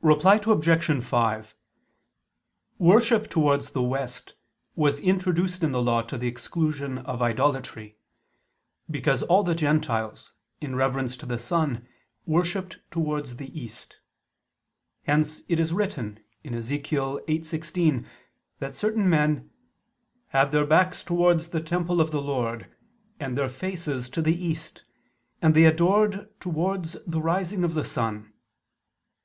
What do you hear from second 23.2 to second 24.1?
their faces